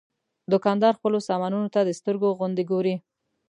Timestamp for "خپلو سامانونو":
0.99-1.67